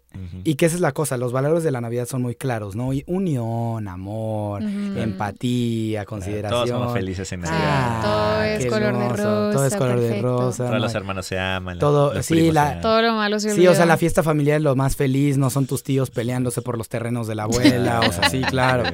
[0.45, 2.91] y que esa es la cosa, los valores de la Navidad son muy claros, ¿no?
[3.07, 6.51] unión, amor, empatía, consideración.
[6.51, 8.03] todos somos felices en Navidad.
[8.03, 9.51] todo es color de rosa.
[9.51, 10.67] Todo es color de rosa.
[10.67, 11.79] Todos los hermanos se aman.
[11.79, 14.77] Todo, sí, la, todo lo malo se Sí, o sea, la fiesta familiar es lo
[14.77, 18.29] más feliz, no son tus tíos peleándose por los terrenos de la abuela, o sea,
[18.29, 18.85] sí, claro.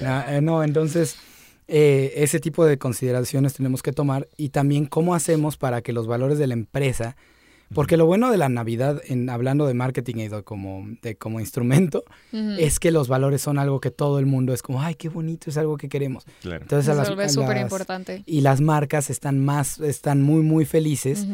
[0.00, 1.16] Eh, no, entonces...
[1.66, 6.06] Eh, ese tipo de consideraciones tenemos que tomar y también cómo hacemos para que los
[6.06, 7.16] valores de la empresa
[7.72, 12.04] porque lo bueno de la Navidad, en, hablando de marketing y como, de, como instrumento,
[12.32, 15.50] es que los valores son algo que todo el mundo es como, ay, qué bonito,
[15.50, 16.24] es algo que queremos.
[16.42, 18.22] Entonces, es súper importante.
[18.26, 21.26] Y las marcas están más, están muy, muy felices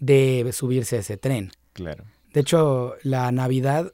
[0.00, 1.50] de subirse a ese tren.
[1.72, 2.04] Claro.
[2.32, 3.92] De hecho, la Navidad,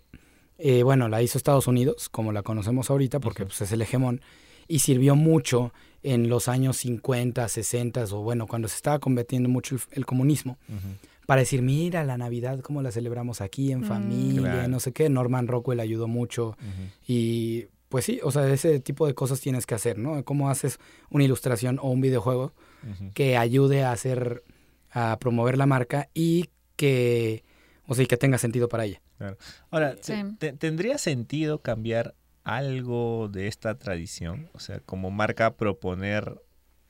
[0.59, 4.21] eh, bueno, la hizo Estados Unidos, como la conocemos ahorita, porque pues, es el hegemón,
[4.69, 9.77] y sirvió mucho en los años 50, 60, o bueno, cuando se estaba combatiendo mucho
[9.91, 10.57] el, comunismo
[11.27, 13.85] para decir, mira la Navidad, cómo la celebramos aquí en mm.
[13.85, 15.09] familia, no sé qué.
[15.09, 16.57] Norman Rockwell ayudó mucho
[17.07, 20.25] y pues sí, o sea, ese tipo de cosas tienes que hacer, ¿no?
[20.25, 20.79] ¿Cómo haces
[21.11, 22.53] una ilustración o un videojuego
[23.15, 24.45] que ayude a hacer,
[24.91, 27.43] a promover la marca y que,
[27.87, 29.03] o sea, que tenga sentido para ella?
[29.71, 29.97] Ahora,
[30.59, 32.15] ¿tendría sentido cambiar
[32.47, 34.49] algo de esta tradición?
[34.55, 36.41] O sea, como marca proponer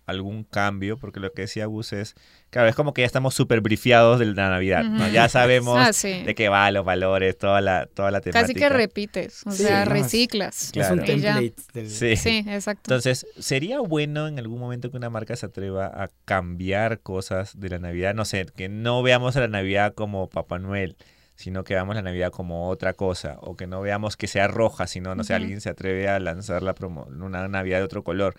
[0.05, 2.15] algún cambio, porque lo que decía Gus es,
[2.51, 5.09] claro, es como que ya estamos súper brifiados de la Navidad, ¿no?
[5.09, 8.43] Ya sabemos ah, de qué va, los valores, toda la, toda la temática.
[8.43, 10.73] Casi que repites, o sea, reciclas.
[10.75, 11.55] Es un template.
[11.89, 12.17] Sí.
[12.17, 12.83] sí, exacto.
[12.85, 17.71] Entonces, ¿sería bueno en algún momento que una marca se atreva a cambiar cosas de
[17.71, 18.15] la Navidad?
[18.15, 20.97] No sé, que no veamos a la Navidad como Papá Noel,
[21.37, 24.87] sino que veamos la Navidad como otra cosa, o que no veamos que sea roja,
[24.87, 28.35] sino, no sé, alguien se atreve a lanzar la promo una Navidad de otro color.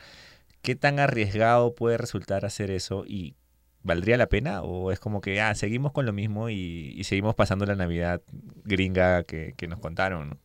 [0.64, 3.36] ¿Qué tan arriesgado puede resultar hacer eso y
[3.84, 4.64] valdría la pena?
[4.64, 8.22] ¿O es como que, ah, seguimos con lo mismo y, seguimos pasando la Navidad
[8.66, 10.40] gringa que, nos contaron?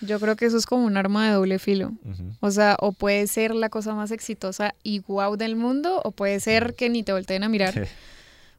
[0.00, 1.92] yo creo que eso es como un arma de doble filo.
[2.40, 6.40] O sea, o puede ser la cosa más exitosa y guau del mundo, o puede
[6.40, 7.86] ser que ni te volteen a mirar.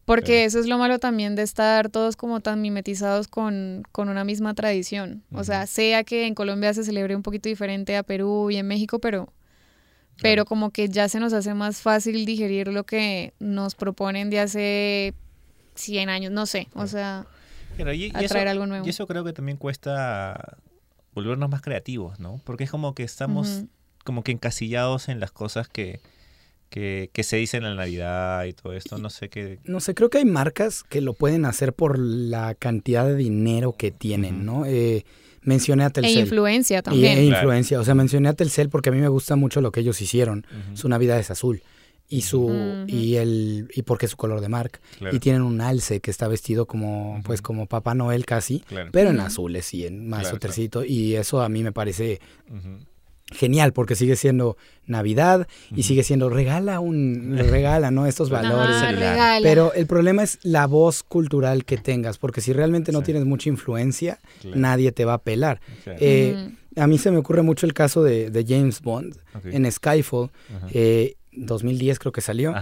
[0.07, 4.23] Porque eso es lo malo también de estar todos como tan mimetizados con, con una
[4.23, 5.21] misma tradición.
[5.33, 8.65] O sea, sea que en Colombia se celebre un poquito diferente a Perú y en
[8.67, 9.33] México, pero
[10.21, 14.39] pero como que ya se nos hace más fácil digerir lo que nos proponen de
[14.39, 15.13] hace
[15.75, 17.27] 100 años, no sé, o sea,
[18.13, 18.85] atraer algo nuevo.
[18.85, 20.57] Y eso creo que también cuesta
[21.13, 22.39] volvernos más creativos, ¿no?
[22.45, 23.63] Porque es como que estamos
[24.05, 25.99] como que encasillados en las cosas que,
[26.69, 29.59] que, que, se dicen en la Navidad y todo esto, no sé qué.
[29.63, 33.73] No sé, creo que hay marcas que lo pueden hacer por la cantidad de dinero
[33.73, 34.65] que tienen, ¿no?
[34.65, 35.05] Eh,
[35.41, 36.17] mencioné a Telcel.
[36.17, 37.17] E influencia también.
[37.17, 39.79] E influencia, o sea, mencioné a Telcel porque a mí me gusta mucho lo que
[39.79, 40.45] ellos hicieron.
[40.73, 41.61] Su Navidad es azul
[42.09, 44.79] y su y el y porque es su color de marca.
[45.11, 49.19] Y tienen un alce que está vestido como pues como Papá Noel casi pero en
[49.19, 52.19] azules y en más otrecito y eso a mí me parece
[53.31, 58.77] genial porque sigue siendo Navidad y sigue siendo regala un regala no estos valores.
[59.41, 63.49] Pero el problema es la voz cultural que tengas porque si realmente no tienes mucha
[63.49, 64.19] influencia
[64.55, 65.59] nadie te va a pelar.
[65.85, 70.29] Eh, a mí se me ocurre mucho el caso de, James Bond en Skyfall
[70.71, 72.53] eh, 2010 creo que salió.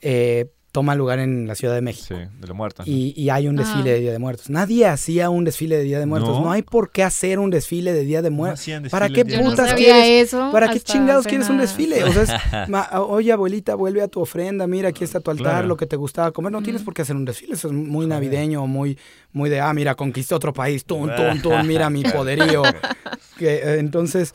[0.00, 2.16] Eh, toma lugar en la Ciudad de México.
[2.18, 2.88] Sí, de los muertos.
[2.88, 4.48] Y, y, hay un desfile de Día de Muertos.
[4.48, 6.40] Nadie hacía un desfile de Día de Muertos.
[6.40, 8.66] No, hay por qué hacer un desfile de Día de Muertos.
[8.90, 10.34] ¿Para qué putas quieres?
[10.50, 12.02] ¿Para qué chingados quieres un desfile?
[12.04, 15.86] O sea, oye, abuelita, vuelve a tu ofrenda, mira, aquí está tu altar, lo que
[15.86, 16.50] te gustaba comer.
[16.50, 17.52] No tienes por qué hacer un desfile.
[17.54, 18.98] Eso es muy navideño, muy,
[19.32, 22.62] muy de, ah, mira, conquisté otro país, tum, tum, tum, mira mi poderío.
[23.38, 24.34] que, eh, entonces,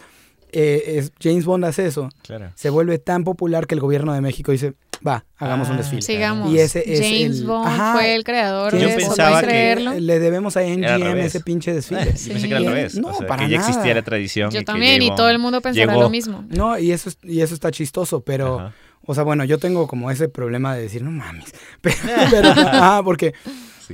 [0.51, 2.09] eh, James Bond hace eso.
[2.53, 6.01] Se vuelve tan popular que el gobierno de México dice, va, hagamos un ah, desfile.
[6.01, 6.51] Sigamos.
[6.51, 10.61] Y ese es James Bond fue el creador de eso, pensaba que le debemos a
[10.61, 12.15] MGM ese pinche desfile.
[12.15, 12.29] Sí.
[12.29, 12.95] pensé que era al revés.
[12.95, 14.51] No, para que ya existía la tradición.
[14.51, 16.45] Yo también, y todo el mundo pensará lo mismo.
[16.49, 18.71] No, y eso, y eso está chistoso, pero,
[19.05, 23.33] o sea, bueno, yo tengo como ese problema de decir, no mames, pero, ajá, porque...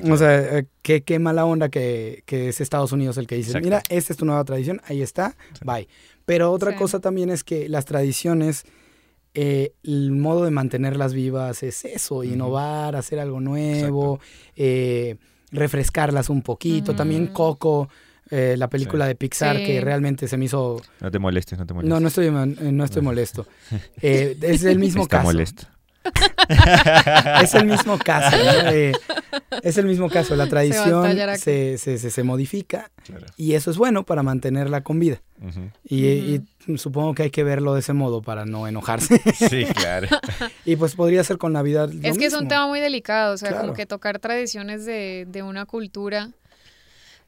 [0.10, 3.62] O sea, eh, qué, qué mala onda que, que, es Estados Unidos el que dice,
[3.62, 5.88] mira, esta es tu nueva tradición, ahí está, bye.
[6.26, 8.66] Pero otra cosa también es que las tradiciones
[9.34, 14.20] eh, el modo de mantenerlas vivas es eso, innovar, hacer algo nuevo,
[14.56, 15.16] eh,
[15.52, 16.96] refrescarlas un poquito.
[16.96, 17.90] También Coco,
[18.30, 20.82] eh, la película de Pixar que realmente se me hizo...
[21.02, 21.90] No te molestes, no te molestes.
[21.90, 23.48] No, no estoy, no estoy molesto.
[24.02, 25.30] es el mismo Está caso.
[25.32, 25.68] molesto.
[27.42, 28.36] Es el mismo caso,
[29.62, 30.36] es el mismo caso.
[30.36, 32.92] La tradición se, se, se, modifica
[33.38, 35.22] y eso es bueno para mantenerla con vida.
[35.88, 36.42] y,
[36.78, 39.22] supongo que hay que verlo de ese modo para no enojarse.
[39.36, 40.08] Sí, claro.
[40.66, 41.90] y pues podría ser con Navidad.
[42.02, 45.44] es que es un tema muy delicado, o sea, como que tocar tradiciones de, de
[45.44, 46.32] una cultura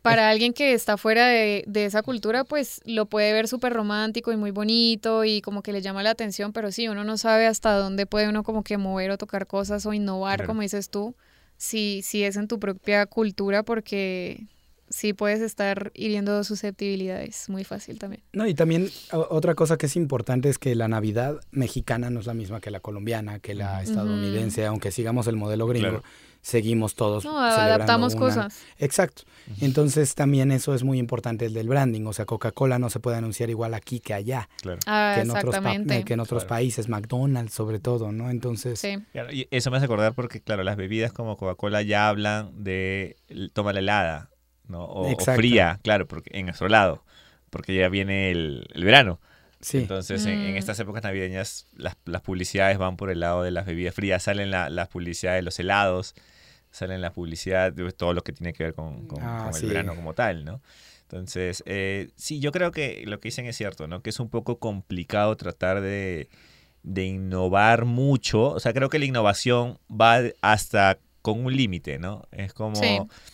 [0.05, 4.31] para alguien que está fuera de, de, esa cultura, pues lo puede ver súper romántico
[4.31, 7.47] y muy bonito y como que le llama la atención, pero sí, uno no sabe
[7.47, 11.15] hasta dónde puede uno como que mover o tocar cosas o innovar, como dices tú,
[11.57, 14.45] si, si es en tu propia cultura, porque
[14.91, 18.21] sí puedes estar hiriendo susceptibilidades, muy fácil también.
[18.31, 22.27] No, y también otra cosa que es importante es que la Navidad mexicana no es
[22.27, 26.03] la misma que la colombiana, que la estadounidense, aunque sigamos el modelo gringo
[26.45, 27.25] seguimos todos.
[27.25, 28.61] No, adaptamos cosas.
[28.77, 29.23] Exacto.
[29.61, 32.05] Entonces también eso es muy importante el del branding.
[32.05, 34.47] O sea, Coca-Cola no se puede anunciar igual aquí que allá.
[34.61, 34.79] Claro.
[34.85, 35.55] Ah, que, en otros
[36.05, 38.29] que en otros países, McDonald's sobre todo, ¿no?
[38.29, 38.79] Entonces...
[38.79, 38.95] Sí.
[39.31, 43.17] y eso me hace acordar porque, claro, las bebidas como Coca-Cola ya hablan de
[43.53, 44.29] toma la helada,
[44.67, 44.85] ¿no?
[44.85, 47.03] O, fría, claro, porque en nuestro lado,
[47.49, 49.19] porque ya viene el, verano.
[49.61, 49.79] Sí.
[49.79, 50.57] Entonces, en, mm.
[50.57, 54.51] estas épocas navideñas, las, las, publicidades van por el lado de las bebidas frías, salen
[54.51, 56.13] las publicidades de los helados,
[56.75, 60.13] sale en la publicidad todo lo que tiene que ver con, ah, el verano como
[60.13, 60.61] tal, ¿no?
[61.03, 64.01] Entonces, eh, sí, yo creo que lo que dicen es cierto, ¿no?
[64.01, 66.29] Que es un poco complicado tratar de,
[66.83, 68.49] de innovar mucho.
[68.49, 72.21] O sea, creo que la innovación va hasta con un límite, ¿no?
[72.31, 72.79] Es como,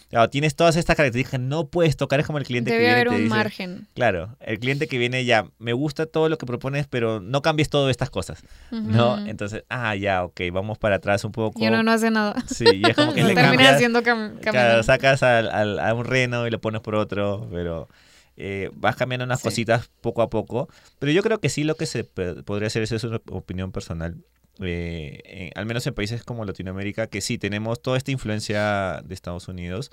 [0.10, 3.10] claro, tienes todas estas características, no puedes tocar, es como el cliente que viene haber
[3.10, 3.89] un margen.
[3.95, 7.69] Claro, el cliente que viene ya, me gusta todo lo que propones, pero no cambies
[7.69, 9.27] todas estas cosas, ¿no?
[9.27, 11.62] Entonces, ah, ya, ok, vamos para atrás un poco.
[11.62, 12.41] Y uno no hace nada.
[12.47, 16.49] Sí, y es como que le termina haciendo cam claro, sacas a un reno y
[16.49, 17.89] lo pones por otro, pero...
[18.38, 21.86] Eh, vas cambiando unas cositas poco a poco, pero yo creo que sí lo que
[21.86, 24.23] se podría hacer, es una opinión personal,
[24.59, 29.47] eh, al menos en países como Latinoamérica, que sí tenemos toda esta influencia de Estados
[29.47, 29.91] Unidos,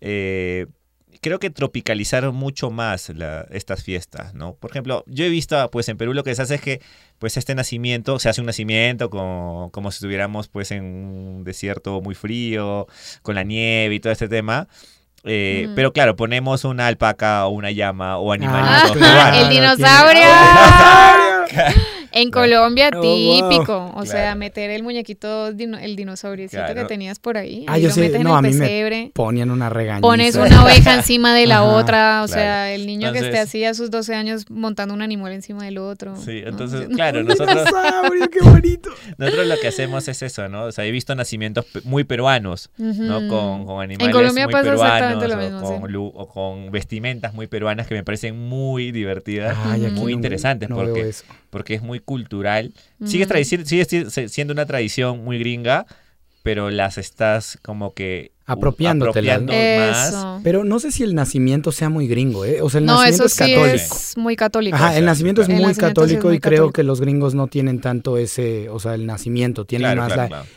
[0.00, 0.66] eh,
[1.20, 3.12] creo que tropicalizaron mucho más
[3.50, 4.54] estas fiestas, ¿no?
[4.54, 6.80] Por ejemplo, yo he visto, pues en Perú lo que se hace es que,
[7.18, 12.00] pues este nacimiento, se hace un nacimiento como, como si estuviéramos, pues en un desierto
[12.00, 12.86] muy frío,
[13.22, 14.68] con la nieve y todo este tema.
[15.24, 18.96] Eh, pero claro, ponemos una alpaca o una llama o animalitos.
[19.02, 20.22] Ah, el dinosaurio.
[22.16, 23.92] En Colombia, oh, típico.
[23.94, 27.66] O sea, meter el muñequito, el dinosauriecito que tenías por ahí.
[27.68, 28.18] Ah, yo sé.
[28.18, 30.00] No, a mí me ponían una regaña.
[30.00, 32.22] Pones una oveja encima de la otra.
[32.22, 35.64] O sea, el niño que esté así a sus 12 años montando un animal encima
[35.64, 36.16] del otro.
[36.16, 37.68] Sí, entonces, claro, nosotros.
[38.32, 38.90] qué bonito!
[39.18, 40.64] Nosotros lo que hacemos es eso, ¿no?
[40.64, 43.28] O sea, he visto nacimientos muy peruanos, ¿no?
[43.28, 45.28] Con, con, animales en Colombia muy pasa peruanos.
[45.28, 49.56] Lo mismo, o, con, o, con, vestimentas muy peruanas que me parecen muy divertidas,
[49.92, 50.70] muy interesantes.
[50.70, 51.12] porque,
[51.50, 52.72] porque es muy cultural.
[53.04, 55.86] Sigue, sigue siendo una tradición muy gringa,
[56.42, 59.20] pero las estás como que apropiándote
[59.80, 60.40] más.
[60.44, 62.62] Pero no sé si el nacimiento sea muy gringo, ¿eh?
[62.62, 63.74] O sea, el nacimiento es católico.
[63.74, 64.76] Es muy católico.
[64.76, 68.68] Ajá, el nacimiento es muy católico y creo que los gringos no tienen tanto ese,
[68.68, 70.12] o sea, el nacimiento, tienen más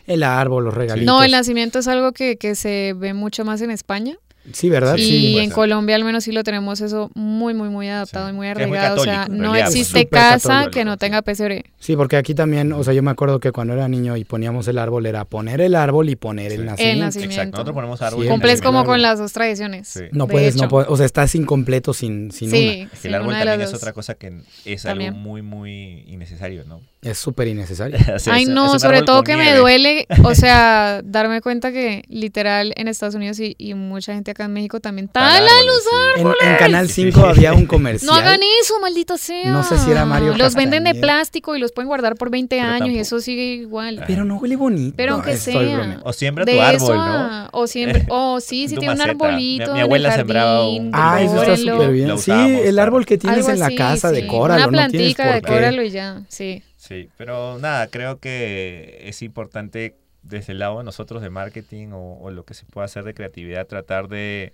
[0.05, 1.05] el árbol, los regalitos.
[1.05, 4.17] No, el nacimiento es algo que, que se ve mucho más en España.
[4.53, 4.97] Sí, ¿verdad?
[4.97, 5.37] Y sí.
[5.39, 9.01] en Colombia al menos sí lo tenemos eso muy, muy, muy adaptado y muy arraigado.
[9.01, 11.65] o sea, no existe casa que no tenga pesebre.
[11.79, 14.67] Sí, porque aquí también, o sea, yo me acuerdo que cuando era niño y poníamos
[14.67, 16.93] el árbol, era poner el árbol y poner el, nacimiento.
[16.93, 17.35] el, nacimiento.
[17.35, 18.27] Exacto, nosotros ponemos árbol.
[18.27, 20.01] Cumples como con las dos tradiciones.
[20.11, 22.93] No puedes, no puedes, o sea, estás incompleto sin, sin sí, una.
[22.93, 26.81] Es que el árbol también es otra cosa que es algo muy, muy innecesario, ¿no?
[27.01, 27.97] Es súper innecesario.
[28.29, 33.15] Ay, no, sobre todo que me duele, o sea, darme cuenta que literal en Estados
[33.15, 35.81] Unidos y, y mucha gente acá en México también talan los
[36.17, 36.37] árboles.
[36.41, 38.11] En, Canal 5 había un comercial.
[38.11, 39.49] No hagan eso, maldito sea.
[39.49, 42.59] No sé si era Mario Los venden de plástico y los pueden guardar por 20
[42.59, 44.03] años y eso sigue igual.
[44.05, 44.93] Pero no huele bonito.
[44.97, 46.01] Pero aunque sea.
[46.03, 47.49] O siembra tu árbol, ¿no?
[47.53, 49.73] O siempre, o sí, si tiene un arbolito.
[49.73, 50.91] Mi, abuela sembraba un.
[50.93, 52.17] Ah, eso está súper bien.
[52.17, 54.67] Sí, el árbol que tienes en la casa, de decóralo.
[54.67, 56.61] Una plantica, decóralo y ya, sí.
[56.89, 62.31] Sí, pero nada, creo que es importante desde el lado de nosotros de marketing o,
[62.31, 64.53] lo que se pueda hacer de creatividad, tratar de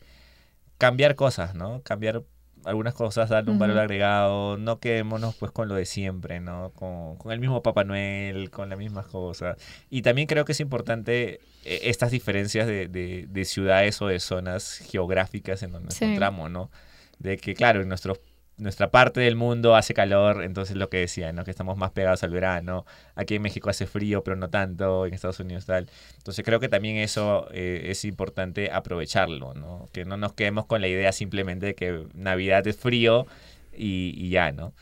[0.77, 1.81] cambiar cosas, ¿no?
[1.83, 2.23] Cambiar
[2.65, 6.73] algunas cosas, darle un valor agregado, no quedémonos pues con lo de siempre, ¿no?
[6.75, 9.55] Con, el mismo Papá Noel, con las mismas cosas.
[9.89, 12.89] Y también creo que es importante eh, estas diferencias de,
[13.29, 16.69] de, ciudades o de zonas geográficas en donde nos encontramos, ¿no?
[17.17, 18.19] De que, claro, en nuestros
[18.57, 21.43] nuestra parte del mundo hace calor, entonces lo que decía, ¿no?
[21.43, 22.85] Que estamos más pegados al verano.
[23.15, 25.89] Aquí en México hace frío, pero no tanto, en Estados Unidos tal.
[26.17, 29.87] Entonces creo que también eso eh, es importante aprovecharlo, ¿no?
[29.91, 33.27] Que no nos quedemos con la idea simplemente de que Navidad es frío
[33.77, 34.73] y, ya, ¿no?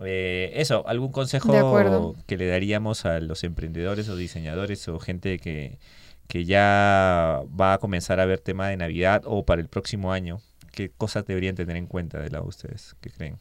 [0.00, 5.78] Eh, eso, ¿algún consejo que le daríamos a los emprendedores o diseñadores o gente que,
[6.26, 10.40] que ya va a comenzar a ver tema de Navidad o para el próximo año?
[10.72, 12.96] ¿Qué cosas deberían tener en cuenta de lado ustedes?
[13.00, 13.38] ¿Qué creen?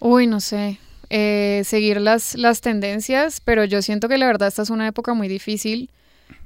[0.00, 0.78] Uy, no sé.
[1.10, 5.14] Eh, seguir las, las tendencias, pero yo siento que la verdad esta es una época
[5.14, 5.90] muy difícil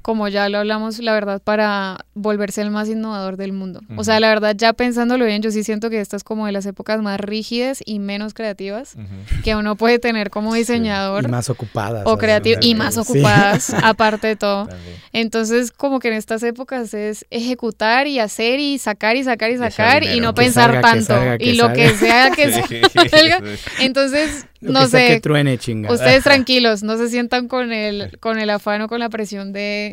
[0.03, 3.79] como ya lo hablamos, la verdad, para volverse el más innovador del mundo.
[3.95, 6.51] O sea, la verdad, ya pensándolo bien, yo sí siento que esta es como de
[6.51, 8.95] las épocas más rígidas y menos creativas
[9.45, 11.23] que uno puede tener como diseñador.
[11.23, 12.03] Y más ocupadas.
[12.05, 12.63] O creativas.
[12.65, 14.67] Y más ocupadas, aparte de todo.
[15.13, 19.57] Entonces, como que en estas épocas es ejecutar y hacer y sacar y sacar y
[19.57, 21.15] sacar y no pensar tanto.
[21.39, 22.51] y lo que sea que
[23.09, 23.41] salga.
[23.79, 25.21] Entonces, no sé.
[25.89, 29.92] Ustedes tranquilos, no se sientan con el, con el afán o con la presión de,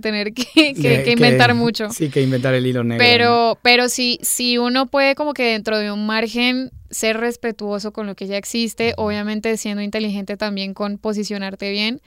[0.00, 1.90] tener que, inventar mucho.
[1.90, 3.04] Sí, que inventar el hilo negro.
[3.04, 8.06] Pero, pero si, si uno puede como que dentro de un margen ser respetuoso con
[8.06, 12.00] lo que ya existe, obviamente siendo inteligente también con posicionarte bien,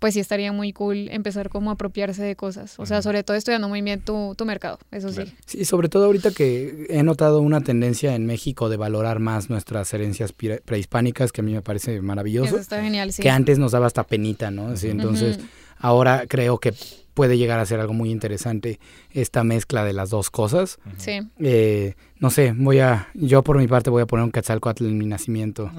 [0.00, 2.74] pues sí estaría muy cool empezar como a apropiarse de cosas.
[2.78, 5.24] O sea, sobre todo estudiando muy bien tu, tu mercado, eso sí.
[5.44, 9.92] Sí, sobre todo ahorita que he notado una tendencia en México de valorar más nuestras
[9.92, 12.48] herencias prehispánicas, que a mí me parece maravilloso.
[12.48, 13.22] Eso está genial, sí.
[13.22, 14.74] Que antes nos daba hasta penita, ¿no?
[14.74, 15.38] Sí, entonces,
[15.78, 16.72] ahora creo que
[17.20, 18.80] puede llegar a ser algo muy interesante
[19.12, 20.78] esta mezcla de las dos cosas.
[20.96, 21.20] Sí.
[21.38, 24.96] Eh, no sé, voy a, yo por mi parte voy a poner un Quetzalcoatl en
[24.96, 25.70] mi nacimiento.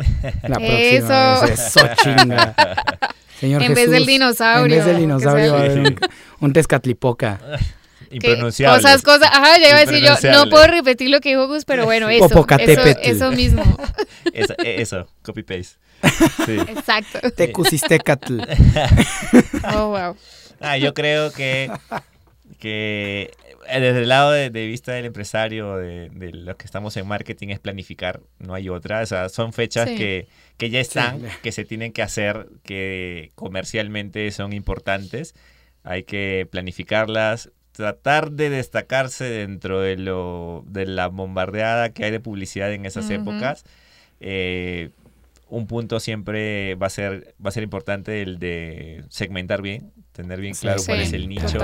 [0.44, 1.46] La próxima Eso.
[1.46, 2.54] Eso chinga.
[3.42, 4.66] en vez del dinosaurio.
[4.66, 6.00] En vez del dinosaurio va a haber un,
[6.42, 7.42] un tezcatlipoca.
[8.12, 8.84] Impronunciable.
[8.84, 9.30] Cosas, cosas.
[9.34, 12.08] Ajá, ya iba a decir yo, no puedo repetir lo que dijo Gus, pero bueno,
[12.08, 12.46] eso.
[12.60, 13.64] Eso, eso mismo.
[14.32, 15.80] eso, eso copy paste.
[16.46, 16.60] Sí.
[16.68, 17.32] Exacto.
[17.32, 18.42] Tecusistecatl.
[19.74, 20.16] oh, wow.
[20.62, 21.72] Ah, yo creo que,
[22.60, 23.32] que
[23.68, 27.50] eh, desde el lado de, vista del empresario, de, de, los que estamos en marketing,
[27.50, 29.02] es planificar, no hay otra.
[29.02, 34.30] O sea, son fechas que, que, ya están, que se tienen que hacer, que comercialmente
[34.32, 35.36] son importantes.
[35.84, 42.20] Hay que planificarlas, tratar de destacarse dentro de, lo, de la bombardeada que hay de
[42.20, 43.64] publicidad en esas épocas.
[44.20, 44.90] Eh,
[45.52, 50.40] un punto siempre va a ser va a ser importante el de segmentar bien, tener
[50.42, 51.60] bien claro cuál es el nicho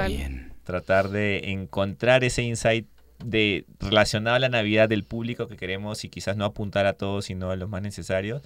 [0.64, 2.88] tratar de encontrar ese insight
[3.24, 7.26] de relacionado a la Navidad del público que queremos y quizás no apuntar a todos,
[7.26, 8.44] sino a los más necesarios.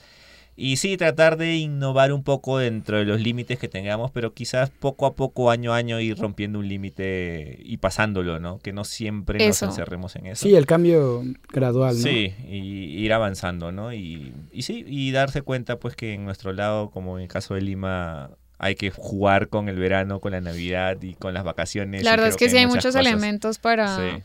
[0.55, 4.69] Y sí, tratar de innovar un poco dentro de los límites que tengamos, pero quizás
[4.69, 8.59] poco a poco, año a año, ir rompiendo un límite y pasándolo, ¿no?
[8.59, 10.43] Que no siempre nos encerremos en eso.
[10.47, 12.01] Sí, el cambio gradual, ¿no?
[12.01, 13.93] Sí, y ir avanzando, ¿no?
[13.93, 17.53] Y, y sí, y darse cuenta, pues, que en nuestro lado, como en el caso
[17.53, 22.03] de Lima, hay que jugar con el verano, con la Navidad y con las vacaciones.
[22.03, 24.21] La verdad es que, sí hay muchos elementos para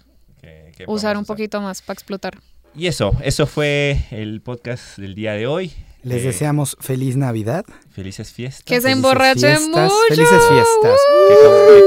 [0.86, 2.38] usar un poquito más, para explotar.
[2.74, 5.72] Y eso, eso fue el podcast del día de hoy.
[6.02, 7.64] Les eh, deseamos feliz Navidad.
[7.90, 8.64] Felices fiestas.
[8.64, 9.90] Que se emborrachen mucho.
[10.08, 11.00] Felices fiestas.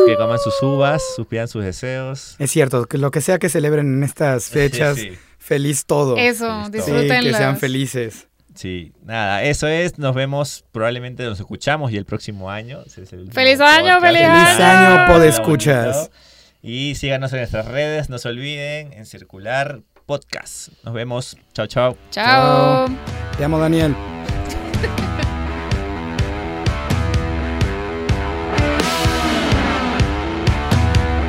[0.07, 2.35] Que, coman sus uvas, supian sus deseos.
[2.39, 4.97] Es cierto, que lo que sea que celebren en estas fechas,
[5.37, 6.17] feliz todo.
[6.17, 7.23] Eso, disfrútenlas.
[7.23, 8.28] que sean felices.
[8.59, 9.97] Sí, nada, eso es.
[9.99, 12.79] Nos vemos, probablemente nos escuchamos y el próximo año.
[12.89, 14.01] ¡Feliz año, feliz año!
[14.01, 16.11] ¡Feliz año, podescuchas!
[16.61, 20.73] Y síganos en nuestras redes, no se olviden, en Circular Podcast.
[20.83, 21.37] Nos vemos.
[21.53, 21.95] Chao, chao.
[22.11, 22.87] Chao.
[23.37, 23.95] Te amo, Daniel.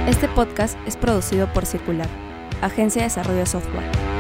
[0.09, 2.09] Este podcast es producido por Circular,
[2.61, 4.20] Agencia de Desarrollo de Software.